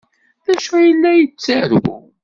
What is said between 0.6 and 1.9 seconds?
ay la yettaru?